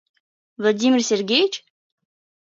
Владимир 0.57 1.01
Сергеич? 1.09 1.53